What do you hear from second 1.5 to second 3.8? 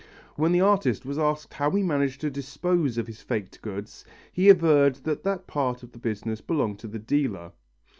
how he managed to dispose of his faked